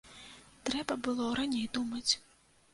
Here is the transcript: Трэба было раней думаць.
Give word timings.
Трэба 0.69 0.97
было 1.09 1.29
раней 1.43 1.71
думаць. 1.79 2.07